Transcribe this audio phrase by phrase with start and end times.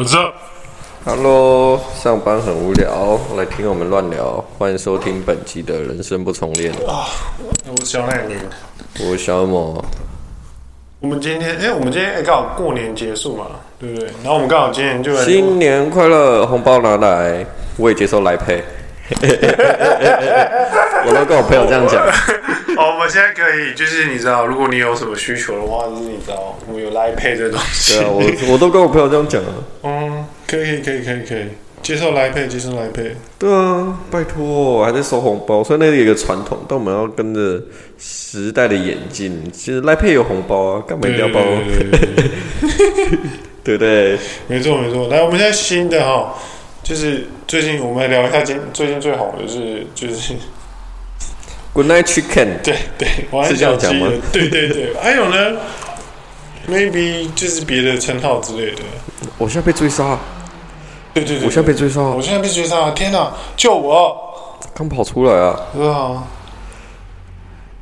[0.00, 0.32] 我知道。
[1.04, 4.42] Hello，上班很无聊，来听我们乱聊。
[4.56, 6.72] 欢迎收听本期的人生不重练。
[6.88, 7.04] 啊，
[7.66, 8.34] 我是小奶奶，
[9.00, 9.84] 我是小某。
[11.00, 14.08] 我们今天，哎、欸，我们今天哎刚好过年结束嘛，对不对？
[14.22, 17.44] 然后我们刚好今天就来新年快乐，红包拿来，
[17.76, 18.64] 我也接受来配。
[21.04, 22.02] 我都跟我朋友这样讲。
[23.10, 27.94] 现在可以，就是你知道，如果你有什么需求的话，就是你知道，我们有来配这东西。
[27.94, 29.52] 对啊，我我都跟我朋友这样讲啊。
[29.82, 31.44] 嗯，可以，可以，可以，可以
[31.82, 33.16] 接受来配，接受来配。
[33.38, 37.60] 对啊，拜托，我还在收红包，所以那里有一个传统，但我们要跟着
[37.98, 39.50] 时代的演进。
[39.52, 41.40] 其实来配有红包啊，干嘛一定要包？
[43.64, 44.18] 对不对？
[44.46, 45.08] 没错，没错。
[45.08, 46.34] 来，我们现在新的哈。
[46.82, 50.34] 就是最近我们来聊一下今最近最好的是就是
[51.72, 52.60] ，Good Night Chicken。
[52.62, 53.08] 对对，
[53.48, 54.08] 是这样讲吗？
[54.32, 55.58] 对对对， 还有呢
[56.68, 58.82] ，Maybe 就是别的称号之类的。
[59.38, 60.18] 我现在被追杀。
[61.12, 62.00] 对对对，我现在被追杀。
[62.00, 62.90] 我现在被追杀！
[62.92, 64.16] 天哪，救我！
[64.74, 65.60] 刚跑出来啊！
[65.74, 66.22] 对啊，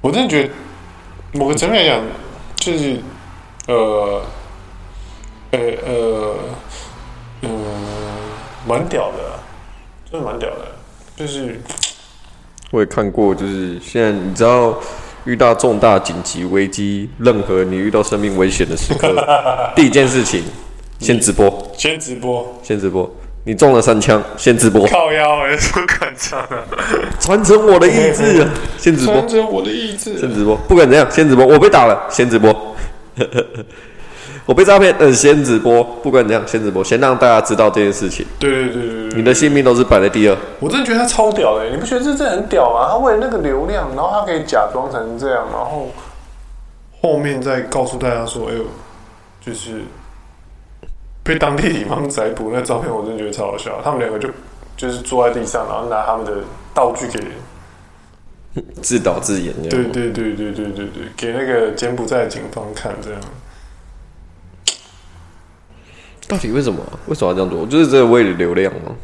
[0.00, 0.50] 我真的觉得
[1.33, 2.05] 某个层面来讲，
[2.56, 2.98] 就是
[3.67, 4.23] 呃
[5.50, 6.34] 呃呃
[7.42, 7.50] 嗯。
[8.67, 9.19] 蛮屌的，
[10.11, 10.67] 真的蛮屌的，
[11.17, 11.58] 就是
[12.70, 14.78] 我也看过，就是现在你知道
[15.24, 19.14] 遇到重大紧急危机，任何你遇到生命危险的时刻，
[19.74, 20.44] 第一件事情
[20.98, 23.11] 先直播，先直播，先直播，
[23.44, 26.64] 你中了三枪，先直播，靠腰也是敢唱啊，
[27.19, 28.46] 传承我的意志，
[28.77, 32.55] 先直播，传承我的意志，先直播，不管怎样，先直播，我被打了，先直播。
[34.49, 38.25] 我被诈骗，嗯，先直播，不管怎样，先直播，先让大家知道这件事情。
[38.39, 40.35] 对对对对，对，你的性命都是摆在第二。
[40.59, 42.89] 我真的觉得他超屌的，你不觉得这真的很屌吗？
[42.91, 45.91] 他为了那个流量，然后他可以假装成这样，然后
[47.03, 48.64] 后面再告诉大家说：“哎呦，
[49.39, 49.83] 就是
[51.23, 53.79] 被当地警方逮捕。”那照片我真的觉得超好笑。
[53.85, 54.31] 他们两个就
[54.79, 56.33] 就是坐在地上，然后拿他们的
[56.73, 57.23] 道具给
[58.81, 59.53] 自导自演。
[59.69, 63.20] 对对对对对对对，给那个柬埔寨警方看这样。
[66.28, 66.78] 到底为什么？
[67.06, 67.66] 为什么要这样做？
[67.66, 68.94] 就是这为了流量吗？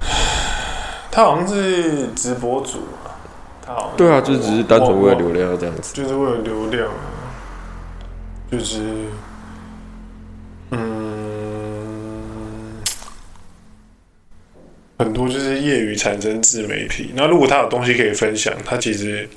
[1.10, 3.10] 他好像是直播主嘛，
[3.66, 6.88] 他好像对啊，就只是单纯为了流量这样子，就是为了流量，
[8.52, 8.80] 就是
[10.70, 10.80] 嗯，
[14.98, 17.10] 很多就是业余产生自媒体。
[17.16, 19.28] 那如果他有东西可以分享，他其实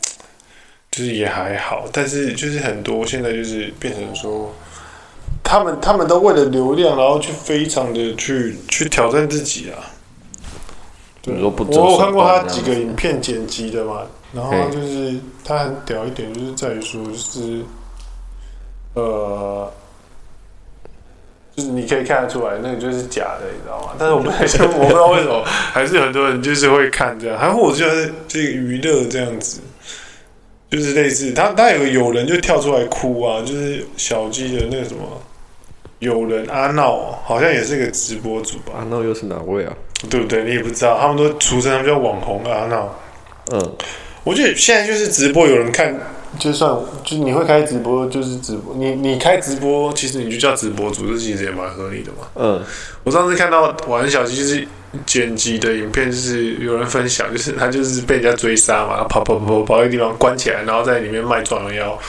[0.92, 1.86] 就是也还好。
[1.92, 4.54] 但是就是很多现在就是变成说。
[5.44, 9.78] 他们他们都为了流量，然后去非常的去去挑战自己啊。
[11.24, 14.02] 对，我有看过他几个影片剪辑的嘛，
[14.34, 15.14] 然后就是
[15.44, 17.62] 他很屌一点，就是在于说，就是
[18.96, 19.72] 呃，
[21.56, 23.94] 就是你可以看得出来，那个就是假的，你知道吗？
[24.00, 29.62] 但是我们还是我不知道为什么，还是很多人就是会看这样，还或者就是这个娱乐这样子，
[30.72, 35.04] 就是类似他他有有人就跳出来哭啊，就是小鸡的那个什么。
[36.02, 38.74] 有人阿闹，好像也是个直播主吧？
[38.80, 39.72] 阿闹又是哪位啊？
[40.10, 40.44] 对不对？
[40.44, 43.00] 你也不知道，他们都俗称他们叫网红阿闹。
[43.54, 43.76] 嗯，
[44.24, 45.96] 我觉得现在就是直播，有人看，
[46.40, 48.74] 就算就你会开直播，就是直播。
[48.76, 52.28] 你你开直播，其实你就叫直播主，这其实也蛮合理的嘛。
[52.36, 52.62] 嗯，
[53.04, 54.68] 我上次看到玩小鸡就是
[55.06, 62.00] 剪辑的影片，就是有人分享，就是他就是被人家追杀嘛，跑跑跑跑跑一个地方关起来，然后在里面卖壮阳药。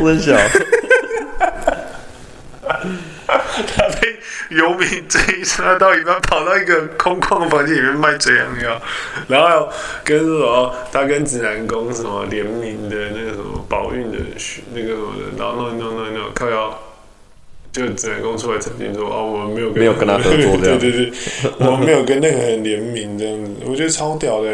[0.00, 0.36] 很小，
[3.26, 4.16] 他被
[4.50, 8.82] 游民追杀到一半，跑到一个空旷的房间里面卖壮阳药，
[9.28, 9.68] 然后
[10.04, 14.18] 跟什么他跟指南宫什么联名的那个什么保运的
[14.74, 16.78] 那个什么的，然后弄弄弄弄靠腰，
[17.72, 21.12] 就指南宫出来澄清说哦，我们没有跟没有跟他合作这样，对对对，
[21.58, 24.50] 我们没有跟任何人联名这样子，我觉得超屌的。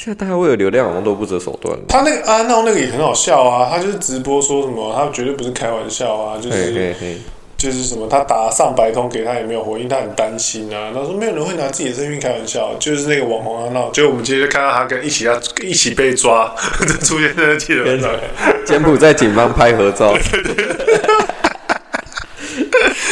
[0.00, 1.76] 现在大家为了流量，好像都不择手段。
[1.88, 7.18] 他那个阿闹那个也很好笑啊，他就是直播说什么，他绝对不是开玩笑啊，就是嘿嘿嘿
[7.56, 10.92] 就是什么，他打上百通给他也没有回应，他很担心啊。
[10.94, 13.90] 他说没有人会拿自己的生命开玩笑，就是那个网红阿闹。
[13.90, 16.54] 结果我们今天就看到他跟一起要一起被抓，
[17.02, 18.20] 出现在记者上面，
[18.64, 20.16] 柬埔寨警方拍合照，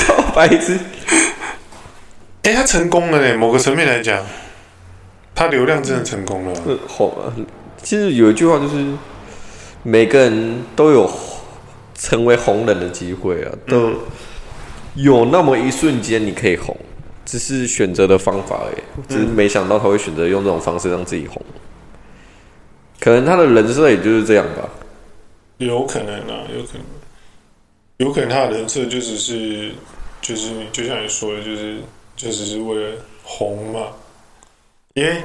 [0.06, 0.78] 超白痴。
[2.44, 4.24] 哎、欸，他成功了呢，某个层面来讲。
[5.36, 6.54] 他流量真的成功了，
[6.88, 7.30] 红啊！
[7.82, 8.86] 其实有一句话就是，
[9.82, 11.08] 每个人都有
[11.94, 13.92] 成为红人的机会啊，都
[14.94, 16.74] 有那么一瞬间你可以红，
[17.26, 19.06] 只是选择的方法而已。
[19.06, 21.40] 只是没想到他会选择用这种方式让自己红。
[22.98, 24.66] 可能他的人设也就是这样吧。
[25.58, 26.82] 有可能啊，有可能，
[27.98, 29.72] 有可能他的人设就只是，
[30.22, 31.76] 就是就像你说的，就是
[32.16, 33.88] 就只是为了红嘛。
[34.96, 35.22] 因为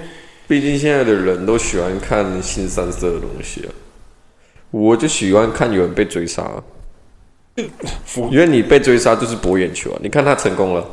[0.50, 3.72] 毕竟现在的人都喜欢看新三色的东西啊，
[4.70, 6.46] 我就喜欢看有人被追杀。
[8.30, 10.00] 因为你被追杀就是博眼球啊！
[10.04, 10.86] 你看他成功了。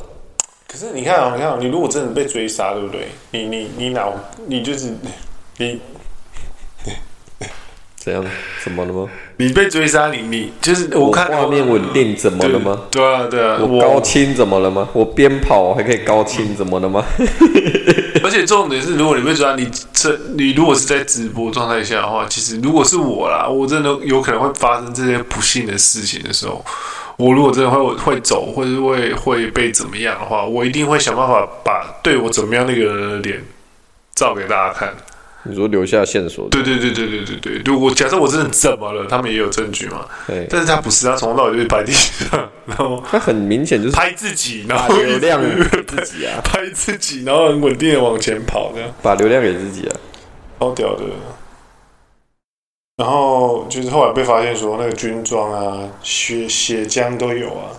[0.68, 3.08] 可是你看啊，你看啊，你如果真的被追杀，对不对？
[3.32, 4.14] 你你你脑？
[4.46, 4.92] 你就是
[5.56, 5.80] 你。
[8.08, 8.24] 怎样？
[8.64, 9.06] 怎么了吗？
[9.36, 12.80] 你被追杀，你你就是我看画面稳定，怎么了吗？
[12.90, 13.58] 对啊，对啊。
[13.60, 14.88] 我高清怎么了吗？
[14.94, 17.04] 我边跑还可以高清，怎么了吗？
[18.24, 26.64] 而且重点是，如果你被追杀，你这你如果是在直播状态下的话，其实如果是我啦，我真的有可能会发生这些不幸的事情的时候，
[27.18, 33.44] 我如果真的会会走，或者会会被怎么样的话，我一定会想办法把对我怎么样那个人的脸
[34.14, 34.92] 照给大家看。
[35.48, 36.48] 你说留下线索？
[36.50, 37.62] 对对对对对对对。
[37.64, 40.04] 如果假设我真的怎么了，他们也有证据嘛？
[40.26, 40.46] 对。
[40.50, 49.96] 但是他不是，他从头到尾就是拍地上， 然后他很明显就是拍自己，然后流量给自己啊，拍自己，然后很稳定的往前跑，这样把流量给自己啊，
[50.60, 51.04] 超屌的。
[52.96, 57.70] 然后就是后来被发现说，那个军装啊、血血浆都有啊，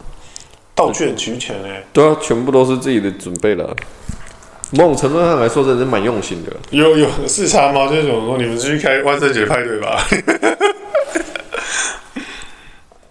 [0.73, 1.83] 道具很齐全哎。
[1.91, 3.75] 对啊，全部都是自己的准备了。
[4.71, 6.55] 某种程度上来说，真的是蛮用心的。
[6.69, 7.87] 有有视察吗？
[7.87, 9.99] 就是说，你们是去开万圣节派对吧？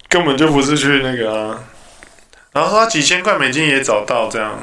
[0.08, 1.60] 根本就不是去那个啊。
[2.52, 4.58] 然后他几千块美金也找到这样，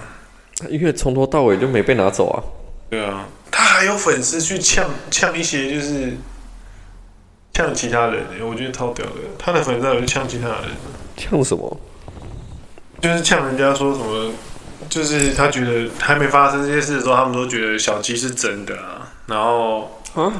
[0.70, 2.44] 因为从头到尾就没被拿走啊。
[2.90, 6.18] 对啊，他还有粉丝去呛呛一些，就是
[7.54, 8.24] 呛其他人。
[8.42, 10.58] 我觉得超屌的，他的粉丝还有呛其他人。
[11.18, 11.78] 呛什么？
[13.02, 14.32] 就是呛人家说什么。
[14.90, 19.08] 就是他觉得还没发生这些事的时候，他们都觉得小鸡是真的啊。
[19.28, 20.32] 然后啊，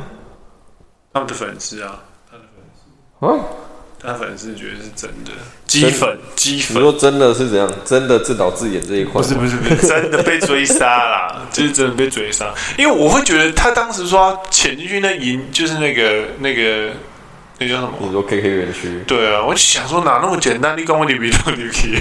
[1.14, 2.00] 他们的粉丝啊，
[2.30, 3.46] 他的粉丝啊，
[4.02, 5.32] 他的粉丝觉得是真的
[5.66, 6.78] 鸡粉，鸡粉。
[6.78, 7.70] 你说真的是怎样？
[7.84, 9.22] 真的自导自演这一块？
[9.22, 12.54] 不是不是不是， 真的被追杀啦， 就是真的被追杀。
[12.78, 16.92] 因为我会觉得他当时说潜进去那营，就是那个那个
[17.58, 17.94] 那叫什么？
[18.02, 19.04] 你说 KK 园区？
[19.08, 20.78] 对啊，我想说哪那么简单？
[20.78, 22.00] 你跟我你比都你比。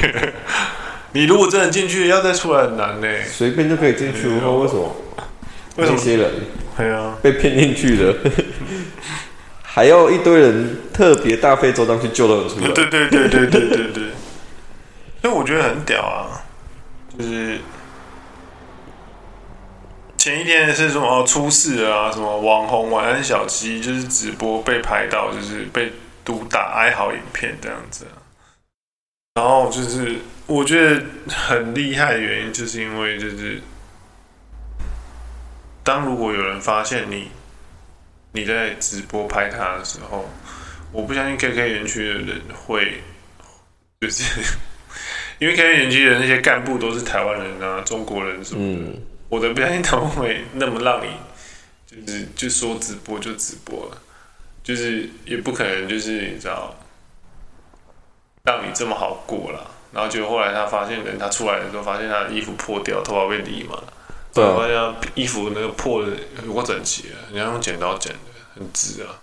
[1.15, 3.07] 你如果真的进去，要再出来很难呢。
[3.25, 4.97] 随便就可以进去，为什么？
[5.77, 5.97] 为什么？
[5.97, 6.29] 那些人，
[6.77, 8.13] 对啊，被骗进去的，
[9.63, 12.75] 还要一堆人特别大费周章去救他们出来。
[12.75, 14.03] 对对对对对对对。
[15.23, 16.43] 所以我觉得很屌啊，
[17.17, 17.61] 就是
[20.19, 22.11] 前一天是什么出事啊？
[22.11, 25.93] 什么网红晚安小鸡，就是直播被拍到，就是被
[26.25, 28.05] 毒打哀嚎影片这样子。
[29.35, 30.17] 然后就是。
[30.47, 33.63] 我觉得很厉害的原因，就是因为就是，
[35.83, 37.31] 当如果有人发现你
[38.33, 40.29] 你在直播拍他的时候，
[40.93, 43.01] 我不相信 KK 园区的人会，
[44.03, 44.23] 就是
[45.41, 51.09] 因为 KK 园区的那些干部都是台湾人啊、中国人什么的，嗯、我都不相信他们会那么让你
[51.87, 53.99] 就是就说直播就直播了，
[54.63, 56.77] 就是也不可能就是你知道
[58.45, 59.71] 让你这么好过了。
[59.95, 63.79] 然后结果后来他发现人，他出来的时候发现他的衣服破掉，头发被理嘛，
[64.35, 64.77] 对，发现
[65.15, 66.09] 衣服那个破的
[66.45, 68.19] 有够整齐啊，人家用剪刀剪的，
[68.57, 69.23] 很直啊，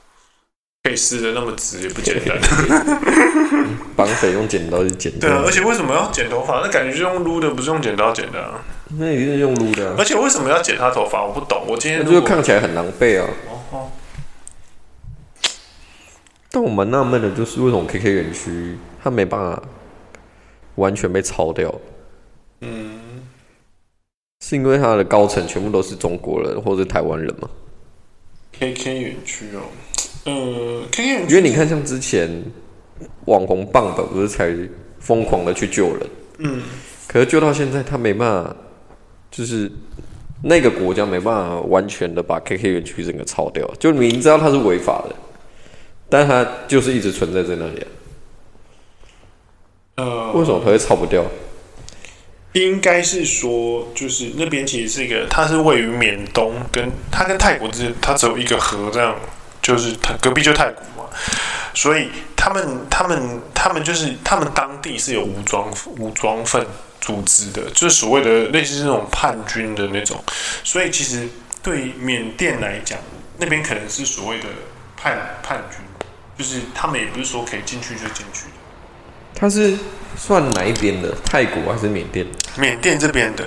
[0.83, 2.39] 可以撕的那么直也不简单。
[3.97, 5.11] 绑匪用剪刀去剪。
[5.19, 6.61] 对啊，而且为什么要剪头发？
[6.63, 8.63] 那感觉是用撸的，不是用剪刀剪的啊。
[8.97, 9.95] 那一定是用撸的啊。
[9.99, 11.23] 而且为什么要剪他头发？
[11.23, 11.65] 我不懂。
[11.67, 13.27] 我今天就看起来很狼狈啊。
[13.71, 13.91] 哦。
[16.49, 19.61] 但我蛮纳闷的，就是为什么 KK 园区他没办法。
[20.75, 21.73] 完全被抄掉，
[22.61, 22.99] 嗯，
[24.43, 27.49] 是因为他的高层全部都是中国人或者台湾人吗
[28.53, 29.61] ？K K 园区哦，
[30.25, 32.29] 呃，K K 园区，因为你看，像之前
[33.25, 34.55] 网红棒棒不是才
[34.99, 36.09] 疯狂的去救人，
[36.39, 36.61] 嗯，
[37.07, 38.55] 可是救到现在，他没办法，
[39.29, 39.71] 就是
[40.43, 45.15] 那个国家没办法完全的把 K K 园区整个抄掉，就明知道它是违法的，
[46.09, 47.87] 但他就是一直存在在那里啊。
[50.01, 51.23] 呃，为什么它会炒不掉？
[52.53, 59.15] 应该是说，就是那边其实是一个，它是位于缅东，跟它跟泰国之间，它只有一个河，这样
[59.61, 61.09] 就是它隔壁就泰国嘛，
[61.75, 66.65] 所以他们他们他们就是他们当地是有武装武装分
[66.99, 70.21] 组织的，就是所谓的类似这种叛军的那种，
[70.63, 71.29] 所以其实
[71.61, 72.97] 对缅甸来讲，
[73.37, 74.45] 那边可能是所谓的
[74.97, 75.79] 叛叛军，
[76.37, 78.60] 就是他们也不是说可以进去就进去的。
[79.41, 79.75] 他是
[80.15, 81.11] 算哪一边的？
[81.25, 82.23] 泰国还是缅甸？
[82.57, 83.43] 缅甸这边的，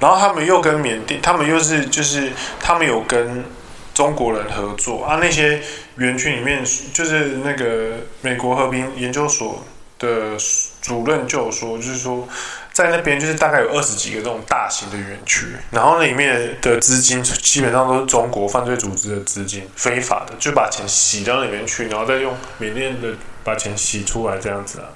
[0.00, 3.44] 然后他们又跟缅甸，他们又是就是他们有跟
[3.92, 5.18] 中国人合作啊。
[5.20, 5.60] 那些
[5.96, 7.90] 园区里面，就是那个
[8.22, 9.62] 美国和平研究所
[9.98, 10.34] 的
[10.80, 12.26] 主任就有说，就是说
[12.72, 23.08] 在那边就是大概有二十几个这种大型的园区，然后那里面的资金基本上都是中国犯罪组织的资金，非法的，就把钱洗到里面去，然后再用缅甸的
[23.44, 24.88] 把钱洗出来这样子啊。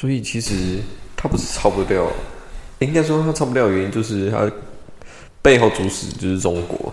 [0.00, 0.78] 所以其实
[1.14, 2.10] 他不是超不掉，
[2.78, 4.50] 应该说他超不掉的原因就是他
[5.42, 6.90] 背后主使就是中国，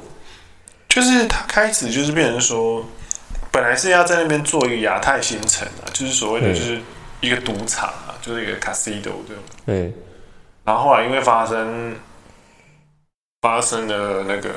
[0.89, 2.83] 就是他开始就是变成说，
[3.49, 6.81] 本来是要在那边做一个亚太新城啊，就是所谓的就是
[7.21, 9.43] 一个赌场啊，就是一个 casino 这种。
[9.65, 9.93] 对。
[10.65, 11.95] 然后后来因为发生
[13.41, 14.49] 发生了那个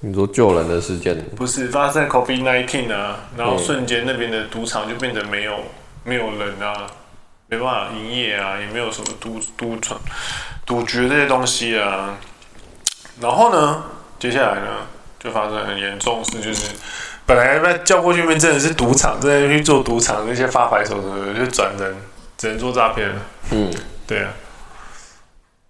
[0.00, 5.60] 你说救人的事件，不是发生 COVID nineteen 啊，然后瞬间那边的赌场就变得没有
[6.04, 6.86] 没有人啊。
[7.50, 9.98] 没办法营业啊，也没有什么赌赌场、
[10.66, 12.14] 赌局这些东西啊。
[13.20, 13.82] 然后呢，
[14.18, 14.86] 接下来呢，
[15.18, 16.70] 就发生很严重的事，就是
[17.24, 21.96] 本来被叫过去面真的是赌场，真的去做赌场那些发牌手什么的，就转人
[22.36, 23.16] 只能做诈骗了。
[23.50, 23.72] 嗯，
[24.06, 24.30] 对啊。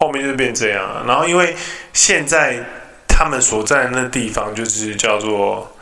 [0.00, 1.04] 后面就变这样啊。
[1.06, 1.56] 然后因为
[1.92, 2.64] 现在
[3.06, 5.76] 他们所在的那地方就是叫做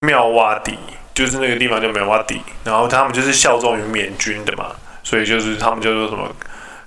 [0.00, 0.76] 妙瓦底。
[1.14, 6.34] 就是那个地方叫梅瓦底，然后他们就是效忠于缅军的嘛，所以就是他们叫做什么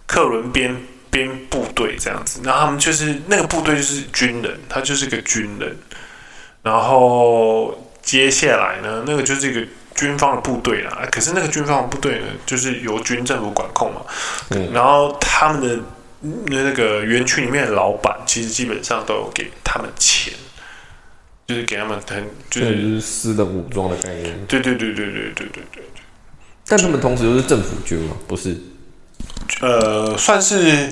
[0.08, 0.76] 克伦边
[1.10, 2.42] 边部队这样子。
[2.44, 5.78] 然后他们就是那个部队就是军人，他就是个军人。
[6.64, 11.08] 然后接下来呢，那个就是一个军方的部队啦。
[11.12, 14.02] 可是那个军方的部队呢，就是由军政府管控嘛。
[14.50, 14.72] 嗯。
[14.74, 15.80] 然后他们的
[16.46, 20.34] 那个园区里面的老板，其实基本上都有给他们钱。
[21.48, 24.34] 就是给他们很，就是，就是私人武装的概念。
[24.48, 25.84] 对对对对对对对对对。
[26.66, 28.16] 但他们同时又是政府军嘛？
[28.28, 28.56] 不是。
[29.60, 30.90] 呃，算是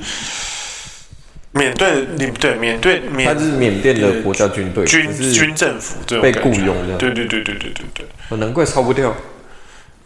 [1.53, 6.98] 缅甸，你对缅甸，缅他是缅甸的国家军队，军军政府这种被雇佣的。
[6.98, 8.05] 对对对对对对对。
[8.29, 9.15] 我，难怪超不掉。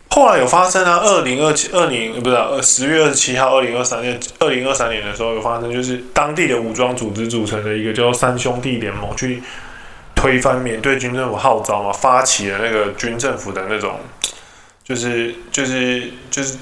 [0.10, 9.42] 后来有发生啊，二零二七二零不是二十月二十七号，二零二三年二零二三年的时候有发生，就是当地的武装组织组成的一个叫三兄弟联盟去。
[10.26, 14.00] 推翻缅甸军政府号召嘛，发起了那个军政府的那种，
[14.84, 16.58] 就是就是就是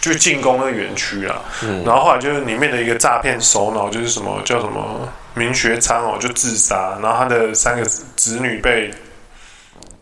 [0.00, 1.42] 就进攻那个园区啊。
[1.64, 1.82] 嗯。
[1.84, 6.96] 然后后来就是里面的一个诈骗首脑，就是什么叫什么明学昌哦，就自杀。
[7.02, 8.94] 然后他的三个子女被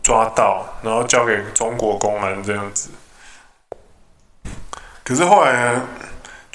[0.03, 2.91] 抓到，然后交给中国公安这样子。
[5.03, 5.81] 可是后来呢？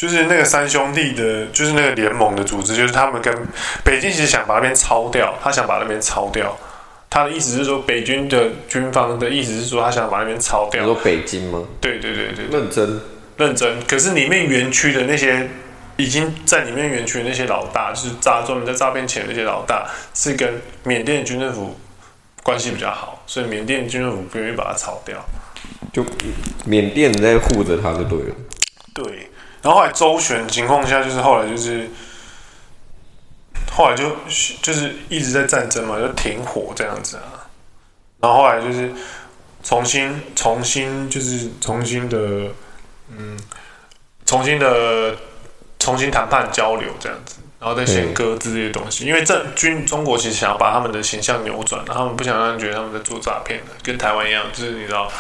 [0.05, 3.35] 就是那个三兄弟的，就是那个联盟的组织，就是他们跟
[3.83, 6.55] 北京其实想把那边抄掉，他想把那边抄掉。
[7.09, 10.83] 他的意思是说，北军的军方的意思是说，他想把那边抄掉。
[10.83, 11.65] 你说北京吗？
[11.81, 13.01] 对对对对，认真
[13.39, 13.83] 认真。
[13.89, 15.49] 可是里面园区的那些
[15.97, 21.75] 已经在里面园区的那些老大，就是诈专门在诈骗钱的那些老大，是跟缅甸军政府
[22.43, 25.17] 关系比较好，所以缅甸军政府不愿意把他抄掉。
[25.95, 26.05] 就
[26.67, 28.35] 缅甸人在护着他就对了。
[28.93, 29.31] 对。
[29.65, 31.89] 然后后来周旋情况下，就是后来就是，
[33.73, 34.15] 后来就
[34.61, 37.49] 就是一直在战争嘛，就停火这样子啊。
[38.21, 38.93] 然后后来就是
[39.63, 42.19] 重新重新就是重新的
[43.09, 43.39] 嗯，
[44.27, 45.17] 重新的
[45.79, 55.11] 重新谈判交流这样子，然后再先搁置这些东西，因为这军中国其实想要把他们的形象扭转，他们不想让人觉得他们在做诈骗的，跟台湾一样，就是你知道，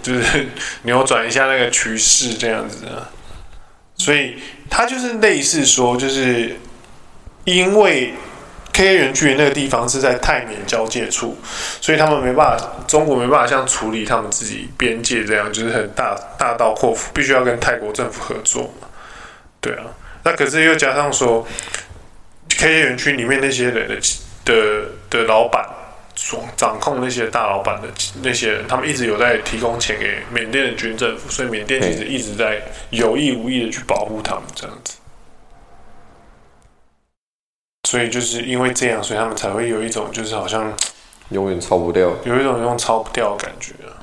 [0.00, 0.48] 就是
[0.82, 3.10] 扭转一下那个趋势这样子啊。
[4.00, 4.34] 所以
[4.70, 6.56] 他就是类似说，就是
[7.44, 8.14] 因为
[8.72, 11.36] KK 园区那个地方是在泰缅交界处，
[11.82, 18.88] 所以他们没办法，中国没办法像处理他们自己边界这样，就是很大大刀阔斧，必须要跟泰国政府合作嘛。
[19.60, 19.84] 对啊，
[20.24, 21.46] 那可是又加上说
[22.48, 23.98] ，KK 园区里面那些人的
[24.46, 25.62] 的的老板。
[26.14, 27.88] 所掌控那些大老板的
[28.22, 34.98] 那些人，他们一直有在提供钱给缅甸的军政府，所以缅甸其实一直在有意无意的去保护他们这样子。
[37.88, 40.72] 所以就是因为这样，所以他们才会有一种就是好像
[41.30, 43.96] 永远超不掉，有一种永远抄不掉的感觉啊。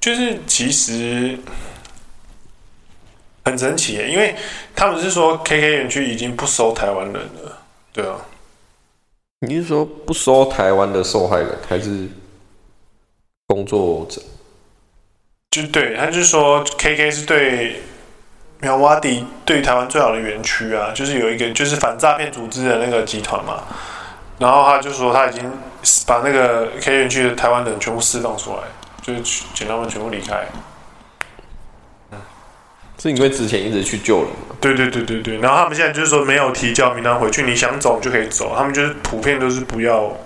[0.00, 1.38] 就是其实
[3.44, 4.34] 很神奇，因为
[4.74, 7.58] 他们是说 KK 园区已经不收台湾人了，
[7.92, 8.16] 对啊。
[9.40, 12.08] 你是说不收台湾的受害人，还是
[13.46, 14.22] 工作者？
[15.50, 17.82] 就对，他就是说，KK 是对
[18.60, 23.62] 苗瓦迪对台湾最好的园区啊，就是有一个就是反诈骗组织的那个集团嘛。
[24.38, 25.50] 然后他就说他已经
[26.06, 28.62] 把那个 KK 园区的台湾人全部释放出来，
[29.02, 29.22] 就是
[29.54, 30.46] 请他们全部离开。
[33.08, 34.56] 是因为之前一直去救人嘛？
[34.60, 35.38] 对对对对对。
[35.38, 38.54] 然后他们现在就是说没有提交名单回去，你想走就可以走。
[38.56, 40.16] 他们就是普遍都是不要，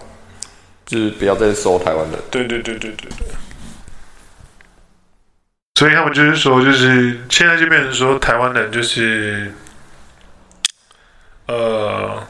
[0.87, 2.18] 就是不要再收台湾的。
[2.30, 3.26] 对对对对对对。
[5.75, 9.50] 所以他们就是说，就是现在就变成说，台湾人就是，
[11.46, 12.22] 呃，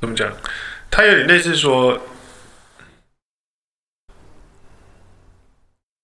[0.00, 0.32] 怎么讲？
[0.90, 2.00] 他有点类似说，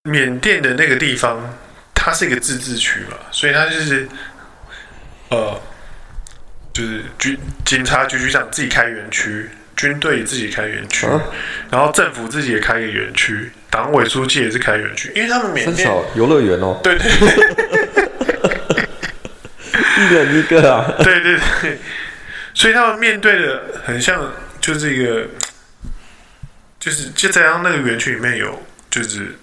[0.03, 1.55] 缅甸的那个地方，
[2.05, 4.07] 它是一个自治区嘛，所以它就是，
[5.31, 5.59] 呃，
[6.75, 9.49] 就是军警察局局长自己开园区。
[9.77, 11.21] 军队自己开园区，啊、
[11.69, 18.87] 然后政府自己也开一个园区，党委书记也是开园区，因为他们缅甸游乐园哦，对 对对，
[19.99, 21.79] 一人一个啊， 对对对，
[22.55, 25.27] 所以他们面对的很像，就是一个，
[26.79, 29.37] 就是就在他那个园区里面有，就是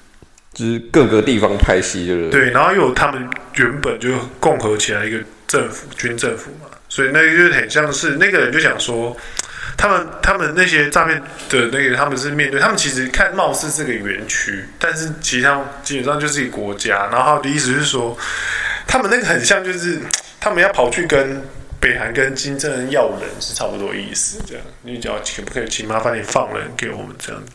[0.53, 5.17] 就是各个地方派系，就是对，然后又有他们原本就共和起来一个
[5.47, 9.15] 政府军政府嘛，所以那个就很像是那个人就想说。
[9.77, 17.07] 他们他们那些诈骗的那个，他们是面对他们其实看貌似是个园区，但是其实上基本上就是一个国家。
[17.11, 18.15] 然后的意思是说，
[18.85, 19.97] 他们那个很像就是
[20.39, 21.41] 他们要跑去跟
[21.79, 24.63] 北韩跟金正恩要人是差不多意思，这样。
[24.83, 27.51] 你只要可不可以请麻烦你放人给我们这样子？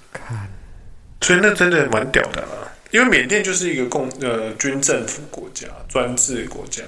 [1.20, 6.82] 所以那真的蛮屌的啊，因为缅甸就是一个共呃军政府国家，专制国家，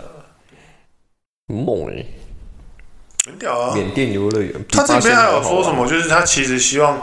[1.49, 2.05] 很猛哎。
[3.26, 3.75] 很屌啊！
[3.75, 5.87] 缅甸游乐园，他这边还有说什么？
[5.87, 6.99] 就是他其实希望，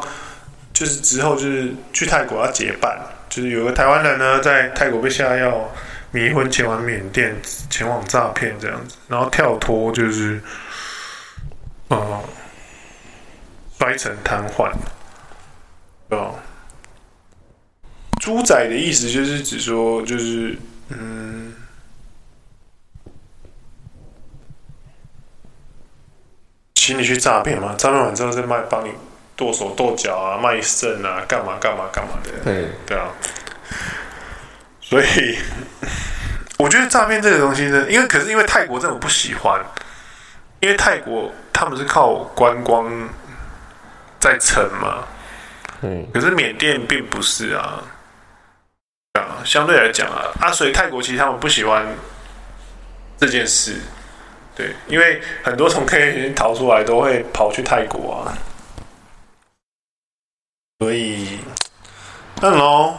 [0.73, 2.99] 就是之后就是去泰国要结伴，
[3.29, 5.69] 就是有个台湾人呢在泰国被下药
[6.09, 7.35] 迷昏，前往缅甸
[7.69, 10.41] 前往诈骗这样子，然后跳脱就是，
[11.89, 12.23] 呃，
[13.77, 14.71] 摔成瘫痪，
[16.09, 16.33] 啊，
[18.19, 20.57] 猪仔的意思就是指说就是
[20.89, 21.53] 嗯。
[26.73, 27.73] 请你去诈骗嘛？
[27.75, 28.91] 诈骗完之后再卖，帮你
[29.35, 32.29] 剁手剁脚啊，卖肾啊，干嘛干嘛干嘛的。
[32.43, 33.07] 对对啊。
[34.81, 35.35] 所以
[36.59, 39.59] 我觉得诈骗这个东西呢，因为可是因为泰国这种不喜欢，
[40.59, 42.87] 因为泰国他们是靠观光
[44.19, 45.07] 在撑嘛。
[45.81, 46.07] 嗯。
[46.13, 47.83] 可是缅甸并不是啊。
[49.55, 51.87] 相对来讲啊，啊，所以泰国其实他们不喜欢
[53.17, 53.79] 这件事。
[54.53, 58.37] 对，因为很多从 K 逃出来都会跑去泰国啊，
[60.79, 61.39] 所以，
[62.41, 62.95] 那喽。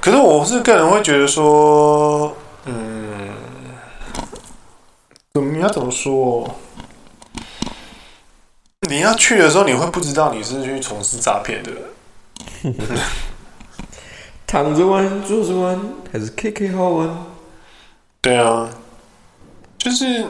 [0.00, 3.34] 可是我是个人会觉得说，嗯，
[5.34, 6.58] 怎么你要怎么说？
[8.88, 11.70] 你要去的时候，你会不知道你是去从事诈骗的。
[14.52, 15.80] 躺着玩，坐着玩，
[16.12, 17.08] 还是 KK 好玩？
[18.20, 18.68] 对啊，
[19.78, 20.26] 就是。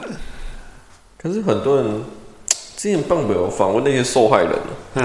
[1.18, 2.00] 可是很多人
[2.46, 4.52] 之前棒表访问那些受害人，
[4.94, 5.04] 嗯，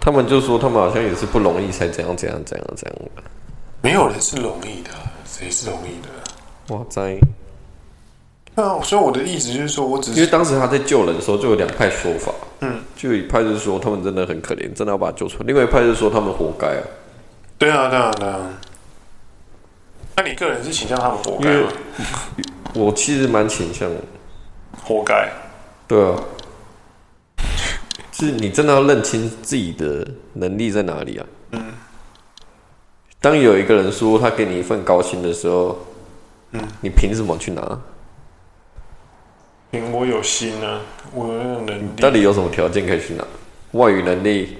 [0.00, 3.22] 他们就说他们好像也是不容易才怎样怎样怎样怎样的。
[3.80, 4.90] 没有人是容易的，
[5.24, 6.74] 谁是容易的？
[6.74, 7.16] 哇塞！
[8.56, 16.82] 那所以我的意思就是说，我只是因为当时他在救人的时候就有两派说法，嗯，就有一派就是说他们真的很可怜，真的要把他救出来；另外一派就是说他们活该啊。
[17.62, 18.58] 对啊，对啊，对啊。
[20.16, 21.68] 那你个人是倾向他们活该吗？
[22.74, 24.00] 我其实蛮倾向的。
[24.82, 25.30] 活该，
[25.86, 26.20] 对啊，
[28.10, 31.26] 是你真的要认清自己的能力在哪里啊？
[31.52, 31.72] 嗯，
[33.20, 35.78] 当有一个人说他给你一份高薪的时候，
[36.50, 37.80] 嗯，你凭什么去拿？
[39.70, 40.80] 凭我有心啊，
[41.14, 42.00] 我有能力。
[42.00, 43.24] 到底有什么条件可以去拿？
[43.78, 44.58] 外语能力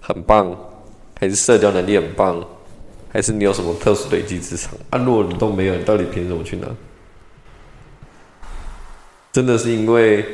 [0.00, 0.52] 很棒，
[1.20, 2.42] 还是社交能力很棒，
[3.12, 4.72] 还是你有什么特殊的一技之长？
[4.88, 6.66] 啊，如果你都没有，你到底凭什么去拿？
[9.30, 10.24] 真的是因为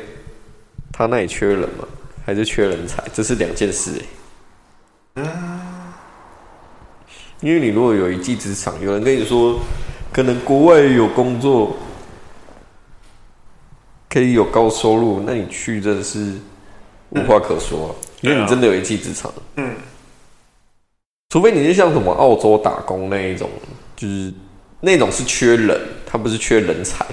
[0.93, 1.85] 他那里缺人吗？
[2.25, 3.03] 还是缺人才？
[3.13, 4.05] 这是两件事哎。
[5.15, 5.27] 嗯。
[7.41, 9.59] 因为你如果有一技之长，有人跟你说，
[10.13, 11.75] 可能国外有工作，
[14.09, 16.33] 可以有高收入，那你去真的是
[17.09, 17.91] 无话可说啊。
[18.21, 19.31] 因为你真的有一技之长。
[19.57, 19.75] 嗯。
[21.29, 23.49] 除非你是像什么澳洲打工那一种，
[23.95, 24.33] 就是
[24.79, 27.05] 那种是缺人，他不是缺人才。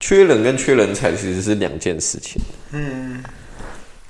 [0.00, 2.40] 缺人跟缺人才其实是两件事情。
[2.72, 3.22] 嗯，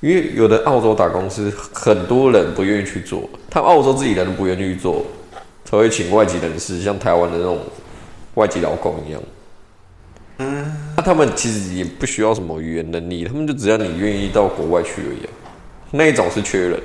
[0.01, 5.05] 因为有的澳洲打工是很多人不愿意去做，他澳洲自己人都不愿意去做，
[5.63, 7.59] 才会请外籍人士，像台湾的那种
[8.35, 9.21] 外籍劳工一样。
[10.39, 15.27] 嗯，那他们其实也不需要什么语言能力，他们就只要你愿意到国外去而已。
[15.91, 16.79] 那一种是缺人。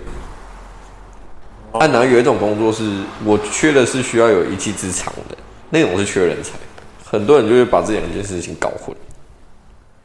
[1.74, 2.84] 啊，然后有一种工作是
[3.24, 5.36] 我缺的是需要有一技之长的，
[5.70, 6.52] 那种是缺人才。
[7.04, 8.96] 很多人就会把这两件事情搞混。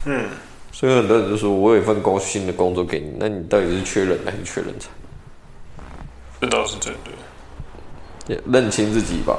[0.06, 0.26] 嗯，
[0.72, 4.88] 所以很多人就说，我有一份高薪的工作给你，那你到底是缺人还是缺人才？
[6.40, 7.10] 这倒是真的。
[8.26, 9.38] 也认清自己吧，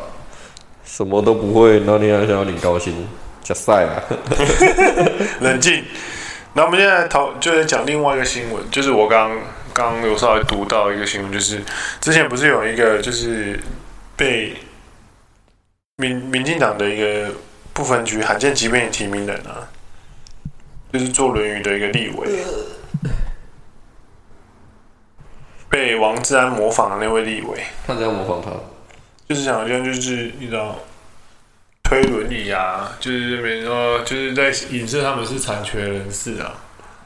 [0.85, 2.93] 什么都不会，那你还想要领高薪？
[3.43, 4.03] 假赛啊！
[5.41, 5.83] 冷静。
[6.53, 9.37] 那我们现在讨就是讲另外一个新闻，就是我刚刚
[10.03, 11.61] 有稍微读到一个新闻，就是
[11.99, 13.59] 之前不是有一个就是
[14.15, 14.55] 被
[15.97, 17.33] 民民进党的一个
[17.73, 19.67] 不分区罕见疾病提名人啊，
[20.91, 22.43] 就是坐轮椅的一个立委，
[25.69, 28.51] 被王志安模仿的那位立委，他怎样模仿他？
[29.27, 30.77] 就是想像就是你知道。
[31.83, 36.55] 推轮椅啊，就是这边说，就是在影射他们是残缺人士啊。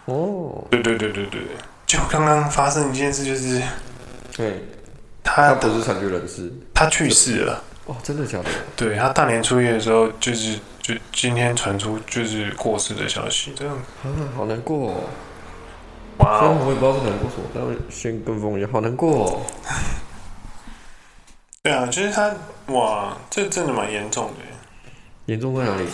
[0.06, 1.42] 哦，对对对对对，
[1.86, 3.62] 就刚刚发生一件事，就是，
[4.36, 4.64] 对，
[5.24, 7.64] 他他不是残缺人士，他去世了。
[7.86, 8.50] 哦，真的假的？
[8.76, 13.76] 对，他大年初一的时候，就是就今天传出就是过世的消息，这样。
[14.04, 14.96] 啊，好难过哦。
[16.18, 17.64] 哇、wow，我也不知道是难过什么，但
[17.96, 19.42] 先跟风也好难过哦。
[21.62, 22.34] 对啊，就是他，
[22.68, 24.34] 哇，这真的蛮严重的。
[25.26, 25.86] 严重在哪里？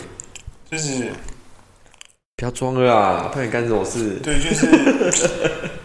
[0.70, 1.12] 就是
[2.38, 3.32] 不要装了啊！
[3.34, 4.16] 他你干这种事？
[4.24, 4.68] 对，就是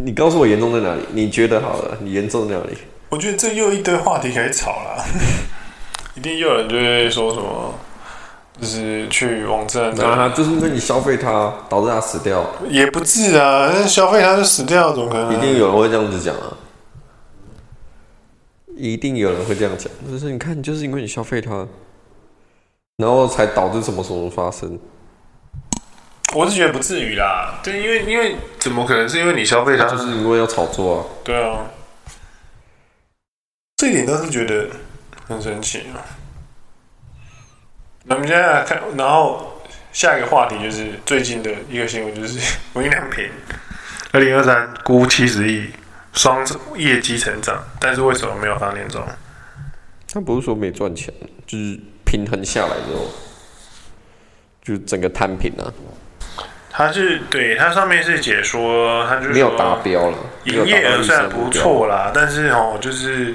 [0.00, 1.02] 你告诉我严重在哪里？
[1.12, 1.98] 你觉得好了？
[2.00, 2.78] 你严重在哪里？
[3.08, 5.04] 我觉得这又一堆话题可以吵了，
[6.14, 7.74] 一定又有人就会说什么，
[8.60, 15.36] 就是去网站，啊，就是因为你消费它，导致它死掉，也不至啊，消费它就死掉，怎么可能？
[15.36, 16.56] 一定有人会这样子讲啊。
[18.76, 21.66] 一定有人会这样讲，就是你看，就是因为你消费它，
[22.98, 24.78] 然后才导致什么什么发生。
[26.34, 31.04] 我是觉得不至于啦，对，因为因为怎么可能是因为你消费它，就是因为要炒作啊？
[31.24, 31.66] 对啊，
[33.76, 34.68] 这一点倒是觉得
[35.26, 36.04] 很神奇啊。
[38.04, 39.60] 那我们现在来看，然后
[39.92, 42.38] 下一个话题就是最近的一个新闻，就是
[42.74, 43.28] 无印良品，
[44.12, 45.70] 二零二三估七十亿。
[46.14, 49.06] 双业绩成长，但是为什么没有发年终？
[50.12, 51.14] 他不是说没赚钱，
[51.46, 53.06] 就是平衡下来之后，
[54.62, 55.72] 就整个摊平了。
[56.78, 63.34] 他是对他上面是解说，他就是没有达标了，营业额虽然不错啦，但是哦，就是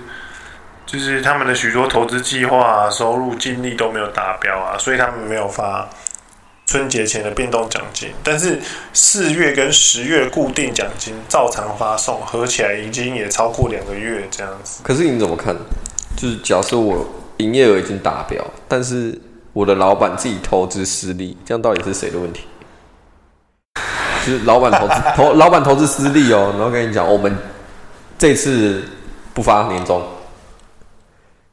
[0.86, 5.90] 就是他们的许多投资计划啊、收入净利都没有达标啊，所以他们没有发。
[6.66, 8.58] 春节前的变动奖金，但是
[8.94, 14.82] 四月跟十月固定奖金照常发送，合起来已经也超过两个月这样子。
[14.82, 15.54] 可是你怎么看？
[16.16, 17.06] 就是假设我
[17.38, 19.20] 营业额已经达标，但是
[19.52, 22.46] 我的老板自己投资失利，这样到底是谁的问题？
[24.26, 27.36] 就是老板投资 投老板投资失利哦，然后跟你讲，我们
[28.18, 28.84] 这次
[29.34, 30.02] 不发年终。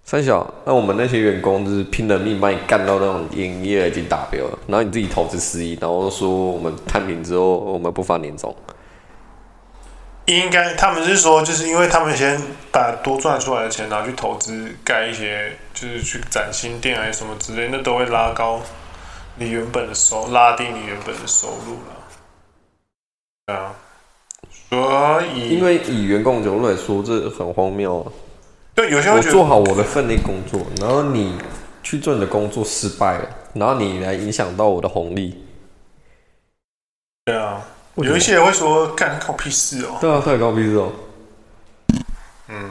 [0.05, 8.55] 三小，那我们那些员工就是拼了命把你干到那种营业额已经达标了，然后你自己投资失忆，然后说我们摊平之后我们不发年终。
[10.27, 12.41] 应该他们是说，就是因为他们先
[12.73, 18.61] 把多赚出来的钱拿去投资盖一些，就是去展新店还是什么之类，那都会拉高
[19.37, 22.00] 你原本的收，拉低你原本的收入了。
[23.51, 23.75] 对啊，
[24.69, 28.13] 所以因为以员工角度来说，这很荒谬啊。
[28.75, 31.37] 对，有些我做好我的分内工作，然后你
[31.83, 35.43] 去做你的工作失败了，然后你来影响到我的红利。
[37.25, 37.61] 对啊，
[37.97, 39.99] 有一些人会说干靠屁事哦。
[40.01, 40.93] 对啊，太靠屁事哦。
[42.49, 42.71] 嗯，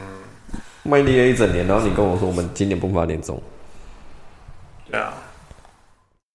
[0.82, 3.40] 卖力了一整年，然后你跟我说我们今年不发年终。
[4.90, 5.12] 对啊，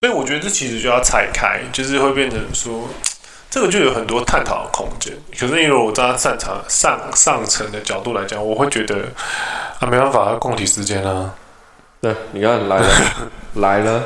[0.02, 2.88] 所以我觉得这其实就要拆开，就是会变成说。
[3.56, 9.08] 这个就有很多探讨的空间，可是因为我站在擅长上上层的角度来讲，我会觉得
[9.80, 11.34] 啊，没办法，共体时间啊。
[12.02, 12.90] 对，你看来了，
[13.54, 14.04] 来了，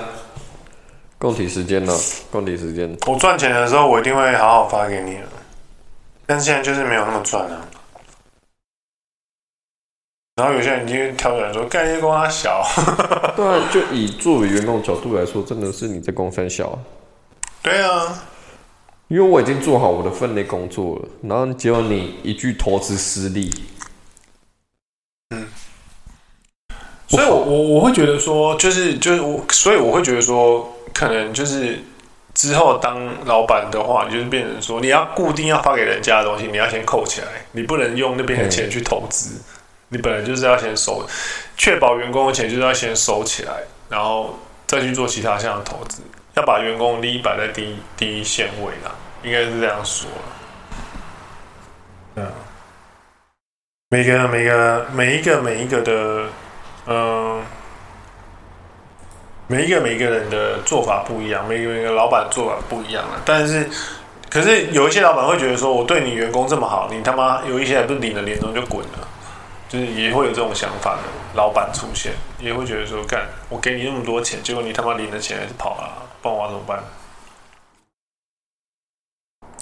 [1.18, 1.98] 共体时间了，
[2.30, 2.96] 共体时间。
[3.08, 5.30] 我赚钱的时候，我一定会好好发给你了，
[6.28, 7.58] 但现在就是没有那么赚啊。
[10.36, 12.64] 然后有些人已经跳出来说：“干一些公司小。”
[13.36, 16.78] 对啊，就以作为员工角度来说，真的是你在公分小。
[17.64, 18.16] 对啊。
[19.10, 23.52] 因为我已经做好我的分内工作了，然后结果你一句投资失利，
[25.32, 25.48] 嗯，
[27.08, 31.80] 所以我我我会觉得说，就是就是我，所以我会觉得说，可能就是
[32.36, 39.42] 之后当老板的话，就是变成说，你要固定要发给人家的东西，你要先扣起来，你不能用那边的钱去投资，
[39.88, 41.04] 你本来就是要先收，
[41.58, 43.54] 确保员工的钱就是要先收起来，
[43.90, 46.04] 然后再去做其他项的投资。
[46.40, 50.10] 要把员工利益摆在第一第一线位啦，应该是这样说。
[52.16, 52.26] 嗯，
[53.90, 55.92] 每个每个每一个每一个的，
[56.86, 57.42] 嗯、呃，
[59.48, 63.22] 每一个每一个人的做法不一样，每个每个老板做法不一样了。
[63.26, 63.70] 但是，
[64.30, 69.08] 可是有一些老板会觉得说，我对你员工这么好，你他妈有一些还不是领了年终就滚了，
[69.68, 71.02] 就是也会有这种想法的
[71.36, 76.84] 老板出现，也会觉得说，干我给你那么多钱，结果你他妈领了钱还是跑了，帮我怎么办？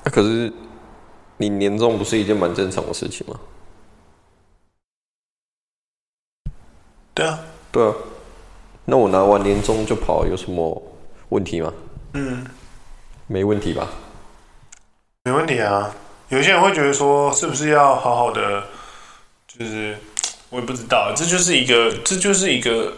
[0.03, 0.51] 那可是
[1.37, 3.39] 你年终不是一件蛮正常的事情吗？
[7.13, 7.39] 对啊，
[7.71, 7.93] 对啊，
[8.85, 10.81] 那我拿完年终就跑，有什么
[11.29, 11.73] 问题吗？
[12.13, 12.45] 嗯，
[13.27, 13.89] 没问题吧？
[15.23, 15.93] 没问题啊。
[16.29, 18.63] 有些人会觉得说，是不是要好好的？
[19.47, 19.97] 就是
[20.49, 22.93] 我也不知道，这就是一个，这就是一个，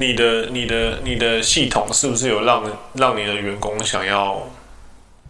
[0.00, 4.40] 你的、你的、你的系统是不是有让让你的员工想要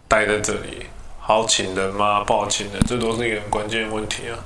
[0.07, 0.85] 待在这里？
[1.19, 2.23] 好请人吗？
[2.23, 4.39] 不好请人，这都是一个很关键的问题啊。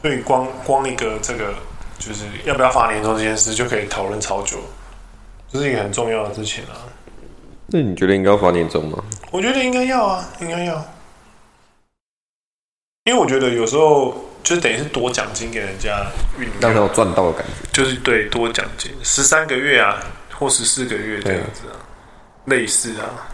[0.00, 1.54] 所以光光一个这个
[1.98, 4.56] 就是要不要发年终这件事就可以讨论超久，
[5.52, 6.80] 这是一个很重要的事情啊。
[7.66, 9.04] 那你觉得应该要发年终吗？
[9.30, 10.82] 我觉得应该要啊，应该要。
[13.04, 14.14] 因为我觉得有时候
[14.50, 16.04] 就等于是多奖金给人家
[16.36, 17.68] 运，让他有赚到的感觉。
[17.72, 20.02] 就是对多奖金，十三个月啊，
[20.34, 21.78] 或十四个月这样子啊，
[22.46, 23.30] 类似啊。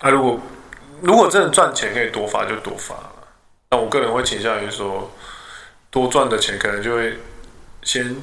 [0.00, 0.40] 啊，如果
[1.00, 2.96] 如果真的赚钱可以多发就多发，
[3.70, 5.10] 那我个人会倾向于说。
[5.90, 7.16] 多赚的钱可能就会
[7.84, 8.16] 先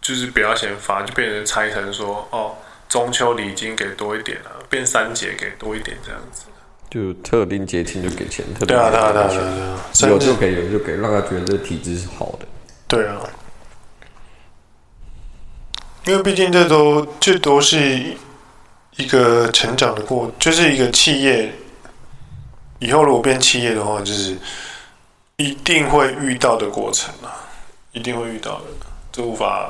[0.00, 2.56] 就是不要先发，就变成拆成说哦，
[2.88, 6.46] 中秋礼金给多一点啊，变三节给多一点这样子。
[6.94, 12.46] 就特定节庆就给钱，特对啊对啊对啊对啊，有就给有就给，让他觉得这体制是好的。
[12.86, 13.20] 对啊，
[16.06, 18.16] 因为毕竟这都这都是
[18.96, 21.52] 一个成长的过，就是一个企业
[22.78, 24.38] 以后如果变企业的话，就是。
[25.36, 27.34] 一定会遇到的过程啊，
[27.90, 28.66] 一定会遇到的，
[29.10, 29.68] 这无法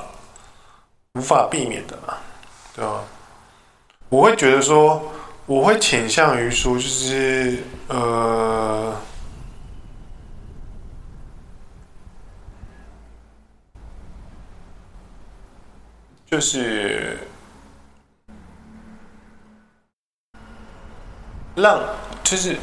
[1.14, 2.16] 无法避免的嘛，
[2.76, 3.02] 对吧？
[4.10, 5.02] 我会觉得说，
[5.46, 8.94] 我会倾向于说，就是呃，
[16.30, 17.18] 就是
[21.54, 21.80] 让
[22.22, 22.56] 就是。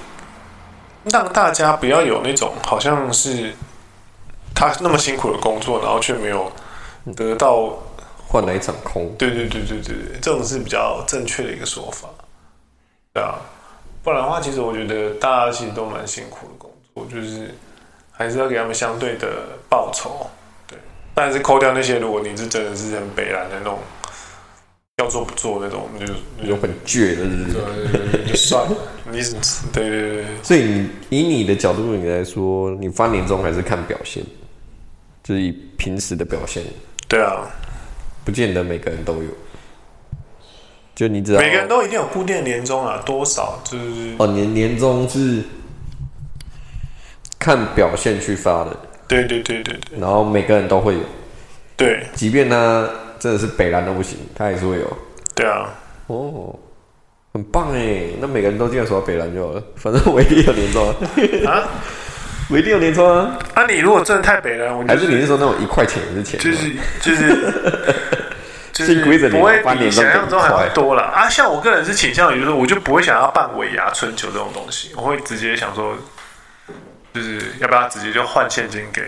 [1.05, 3.51] 让大家不要有那种好像是
[4.53, 6.51] 他那么辛苦的工作，然后却没有
[7.15, 7.75] 得到
[8.27, 9.11] 换来一场空。
[9.17, 12.07] 对对对对对对，这种是比较正确的一个说法。
[13.13, 13.39] 对啊，
[14.03, 17.53] 不然的话，其实我觉得大家其实都蛮辛苦的工作，就是
[18.11, 20.29] 还是要给他们相对的报酬。
[20.67, 20.77] 对，
[21.13, 23.79] 但是扣掉那些，如果你是真的是很北烂的那种。
[24.97, 26.05] 要做不做那种，就
[26.45, 28.23] 就很倔的，是不是？
[28.27, 29.19] 就算了，你
[29.73, 30.25] 对对对。
[30.43, 34.23] 所以以你的角度你来说，你发年终还是看表现，
[35.23, 36.61] 就是以平时的表现。
[37.07, 37.49] 对啊，
[38.23, 39.29] 不见得每个人都有。
[41.01, 45.41] 就你知道，每个人都一定有固定的年终啊，多少就是哦，年年终是
[47.39, 48.77] 看表现去发的。
[49.07, 49.99] 对对对对对。
[49.99, 50.99] 然后每个人都会有。
[51.75, 52.87] 对，即便呢。
[53.19, 54.97] 真的是北蓝都不行，他也是会有。
[55.35, 55.69] 对啊，
[56.07, 56.57] 哦，
[57.33, 58.05] 很棒哎！
[58.19, 60.87] 那每个人都这样说北蓝就好了，反正我一定有年终
[61.45, 61.69] 啊，
[62.49, 63.37] 我一定有年终啊。
[63.53, 66.39] 啊，你如果真的太北蓝，我还是你是说那种一块钱也是钱？
[66.39, 67.53] 就是就是
[68.73, 71.29] 就是不会比想象中还要多了啊。
[71.29, 75.95] 像我个人是倾向于就是，我就不会想要办尾牙春酒这种东西，我会直接想说，
[77.13, 79.01] 就是要不要直接就换现金给。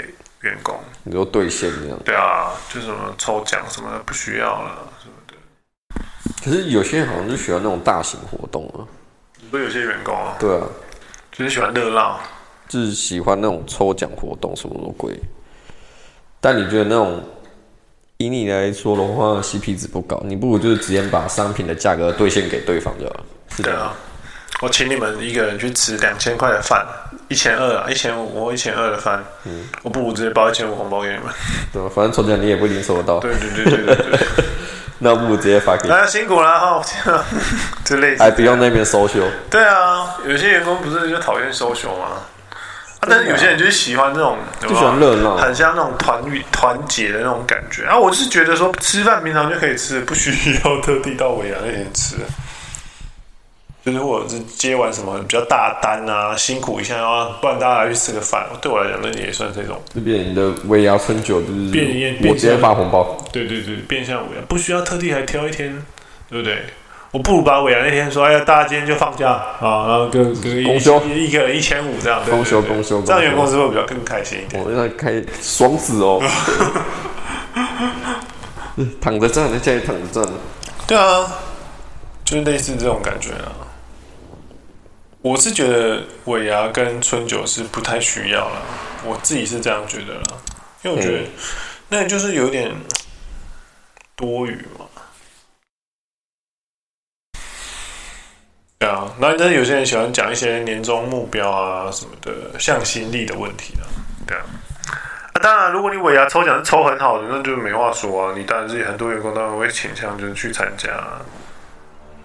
[0.43, 1.97] 员工，你说兑现这样？
[2.04, 6.04] 对啊，就什么抽奖什么的不需要了什么的。
[6.43, 8.84] 可是有些人好像就喜欢那种大型活动啊。
[9.49, 10.36] 不是有些员工啊？
[10.38, 10.67] 对啊，
[11.32, 12.19] 就是喜欢热闹，
[12.67, 15.17] 就是喜欢那种抽奖活动什么什么鬼。
[16.41, 17.23] 但你觉得那种
[18.17, 23.23] 以你来说的话，CP 值不高，你不如就是直接把商品的价格兑现给对方就好了。
[23.56, 23.93] 是的啊。
[24.62, 26.86] 我请你们一个人去吃两千块的饭，
[27.28, 31.23] 一千二啊，一千五我一千二的饭，嗯，我不如直接包一千五红包给你们。
[31.73, 33.19] 对，反正抽奖你也不一定收得到。
[33.19, 34.19] 对对对对对对。
[34.99, 35.89] 那不如直接发给你。
[35.89, 36.82] 大家辛苦了哈，
[37.84, 39.28] 这类还不用那边 social。
[39.49, 42.21] 对啊，有些员工不是就讨厌 social 吗？
[43.04, 47.84] 啊，但是有些人就是喜欢这种，就喜欢热闹，很像那种团圆团结的那种感觉。
[47.84, 52.16] 啊，我是觉得说吃饭平常就可以吃，不需要特地到尾牙那天吃。
[53.86, 58.46] 就是或者是接完什么比较大单啊，辛苦一下啊，不然大家来去吃个饭。
[58.62, 59.82] 对我来讲，那也算是这种。
[59.94, 63.18] 这边你的尾牙春酒就是变我直接发红包。
[63.34, 65.86] 对对对，变相尾牙不需要特地还挑一天，
[66.30, 66.63] 对不对？
[67.13, 74.63] 我不如把尾牙那天说，哎呀，大家今天就放假啊，然后跟跟公休一个人一千五这样，公休公休，这样员工是会比较更开心一点。
[74.63, 76.19] 我让他开爽死哦，
[78.99, 80.34] 躺着站，在家里躺着站。
[80.88, 81.32] 对啊，
[82.26, 83.54] 就是类似这种感觉啊。
[85.21, 88.60] 我是觉得尾牙跟春酒是不太需要了，
[89.06, 90.23] 我自己是这样觉得啦，
[90.82, 91.19] 因为我觉得
[91.89, 92.71] 那就是有点
[94.15, 94.83] 多余嘛。
[98.84, 103.88] 对啊，那但是有些人喜欢讲一些年终目标啊什么的向心力的问题啊，
[104.28, 104.43] 对啊。
[105.32, 108.34] 啊，当然，如果你尾牙抽奖是抽很好的，那就没话说啊。
[108.36, 110.89] 你当然是很多员工当然会倾向就是去参加，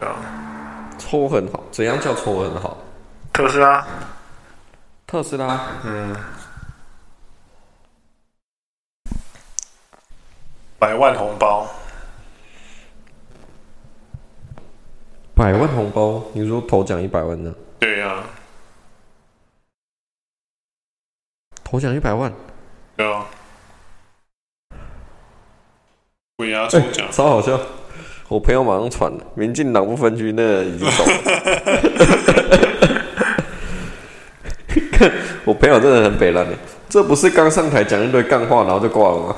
[0.01, 0.16] 对啊。
[0.99, 2.77] 抽很好，怎样叫抽很好？
[3.33, 3.87] 特斯拉，
[5.07, 6.16] 特斯拉，嗯，
[10.77, 11.68] 百万红包。
[15.38, 17.55] 百万红包，你说头奖一百万呢？
[17.79, 18.24] 对呀、啊，
[21.62, 22.33] 头奖一百万，
[22.96, 23.24] 对啊，
[26.38, 27.57] 尾牙抽奖、欸，超好笑！
[28.27, 31.12] 我朋友马上传了，民进党不分区那个已经走了。
[35.46, 36.53] 我朋友真的很北烂的，
[36.88, 39.37] 这不是刚上台讲一堆干话，然后就挂了吗？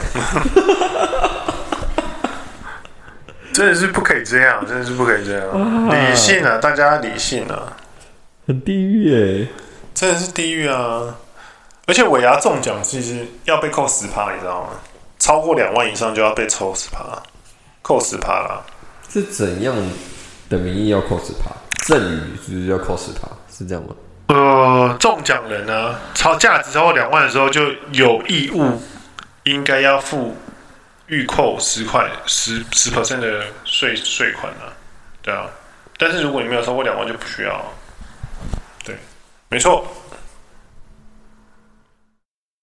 [3.53, 5.89] 真的是不可以这样，真的是不可以这样。
[5.89, 7.77] 理性啊，大家理性啊。
[8.47, 9.05] 很地狱
[9.41, 9.49] 耶，
[9.95, 11.15] 真的是地狱啊！
[11.87, 14.71] 而且尾牙中奖其实要被扣十趴，你知道吗？
[15.19, 17.21] 超过两万以上就要被抽十趴，
[17.83, 18.63] 扣十趴啦。
[19.09, 19.75] 是怎样
[20.49, 21.51] 的名义要扣十趴？
[21.85, 23.29] 赠与是不是要扣十趴？
[23.53, 23.95] 是这样吗？
[24.29, 28.81] 呃，中奖人呢，超价值超过两万的时候，就有义务
[29.45, 30.35] 应该要付。
[31.11, 34.73] 预扣十块十十 percent 的税税款啊，
[35.21, 35.51] 对啊，
[35.99, 37.65] 但是如果你没有超过两万就不需要，
[38.85, 38.97] 对，
[39.49, 39.85] 没错，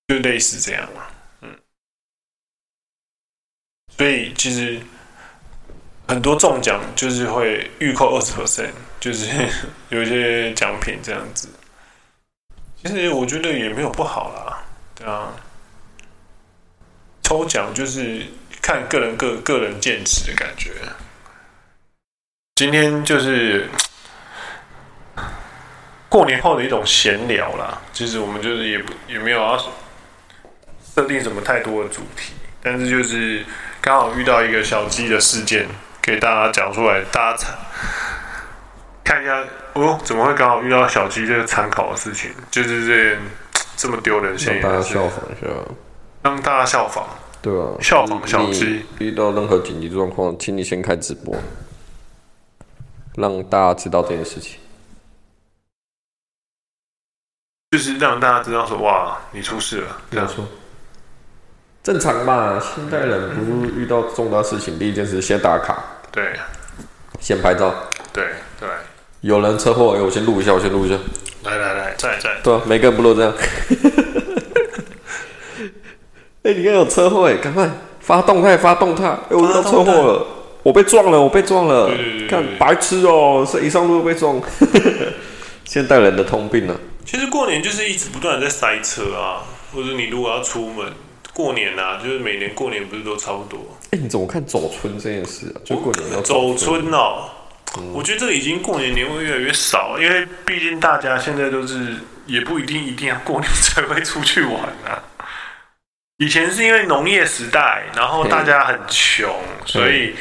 [0.08, 1.08] 就类似这样嘛，
[1.42, 1.60] 嗯，
[3.98, 4.82] 所以其实
[6.08, 9.28] 很多中奖就是会预扣二十 percent，就是
[9.90, 11.50] 有一些奖品这样子，
[12.82, 14.64] 其实我觉得也没有不好啦，
[14.96, 15.34] 对啊。
[17.28, 18.26] 抽奖就是
[18.62, 20.72] 看个人个个人见识的感觉。
[22.56, 23.68] 今天就是
[26.08, 29.58] 过年后的一种闲聊啦，其实我们就是也不也没有要
[30.96, 32.32] 设定什么太多的主题，
[32.64, 33.44] 但是就是
[33.82, 35.68] 刚好遇到一个小鸡的事件，
[36.02, 37.46] 给大家讲出来，大家
[39.04, 42.32] 看一下哦，怎么会刚好遇到小鸡这个参考的事情？
[42.50, 43.20] 就是这
[43.76, 45.48] 这么丢人现眼，大家效仿一下。
[46.28, 47.04] 让大家效仿，
[47.42, 48.84] 对啊，效仿小鸡。
[49.00, 51.34] 遇到任何紧急状况，请你先开直播，
[53.16, 54.60] 让大家知道这件事情。
[57.72, 60.44] 就是让大家知道说，哇，你出事了，这样说。
[61.82, 66.38] 正常嘛，现代人不是遇到重大事情，第一件事先打卡，对，
[67.22, 67.74] 先拍照，
[68.12, 68.26] 对
[68.60, 68.68] 对。
[69.22, 70.98] 有人车祸，我先录一下，我先录一下。
[71.44, 72.38] 来来来，在在。
[72.44, 73.34] 对啊，每个人不都这样。
[76.48, 79.04] 哎、欸，你看有车祸哎，赶快发动态发动态！
[79.06, 80.26] 哎、欸，我遇到车祸了，
[80.64, 81.92] 我被撞了，我被撞了！
[82.30, 84.42] 看白痴哦、喔，是一上路被撞。
[85.66, 86.76] 现代人的通病啊。
[87.04, 90.86] 其实过年就是一直不断的在塞车啊，或者你如果要出门
[91.34, 93.60] 过年啊，就是每年过年不是都差不多？
[93.92, 95.60] 哎、欸，你怎么看走春这件事啊？
[95.66, 97.26] 就过年要走春哦。
[97.94, 105.04] 我觉得这个已经过年年味越来越少，因为毕竟大家现在都是也不一定一定要过年才会出去玩啊。
[106.18, 109.32] 以前是因为农业时代，然后大家很穷，
[109.68, 110.16] 所以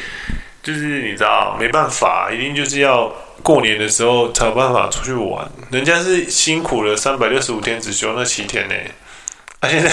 [0.63, 3.11] 就是你知道没办法，一定就是要
[3.43, 5.51] 过年的时候才有办法出去玩。
[5.71, 8.75] 人家是辛苦了三百六十五天，只休那七天呢，
[9.61, 9.91] 啊，现在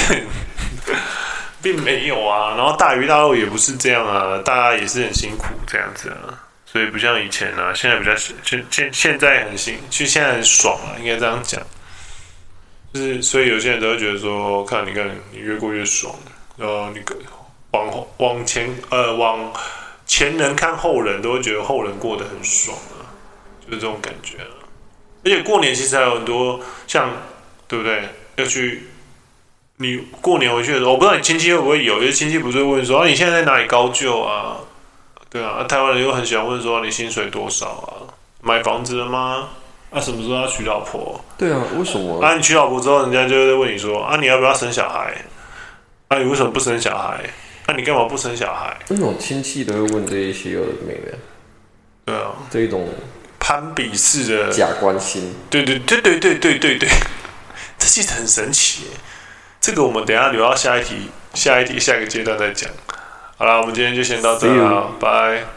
[1.63, 2.55] 并没有啊。
[2.57, 6.35] 然后大鱼大肉也不是这样啊，大家也是很辛苦这样子啊，
[6.65, 11.61] 所以不像以前啊，现在比较现现现在很辛，其实现在很爽啊，应该这样讲。
[12.93, 16.13] 就是，所以有些人都会觉得说，看你看你越过越爽，
[16.55, 17.01] 然后你
[17.71, 19.51] 往后往前呃往
[20.05, 23.09] 前人看后人，都会觉得后人过得很爽啊，
[23.65, 24.61] 就是这种感觉啊。
[25.25, 27.09] 而且过年其实还有很多像，
[27.67, 28.07] 对不对？
[28.35, 28.83] 要去
[29.77, 34.57] 你过年回去的时候，我不知道你亲戚会不会有，有些亲戚不是会问说啊，你现在在哪里高就啊？
[35.31, 38.13] 对啊，台湾人又很喜欢问说你薪水多少啊？
[38.41, 39.49] 买房子了吗？
[39.93, 41.23] 那什么时候要娶老婆？
[41.37, 42.19] 对啊为什么？
[42.21, 45.13] 那你娶老婆之后人家就会问你说啊你要不要生小孩？
[46.09, 47.23] 那你为什么不生小孩？
[47.67, 48.75] 那你干嘛不生小孩？
[48.89, 51.17] 那种亲戚都会问这一些有的没的？
[52.05, 52.33] 对啊。
[52.49, 52.87] 这一种
[53.39, 55.33] 攀比式的假关心。
[55.49, 56.89] 对对对对对对对对。
[57.79, 58.87] 这其实很神奇
[59.61, 62.69] 这个我们等下留到下一题下一题下一个阶段再讲。
[63.37, 65.43] 好啦我们今天就先到这里啦拜。